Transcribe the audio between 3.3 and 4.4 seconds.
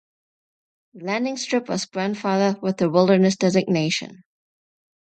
designation.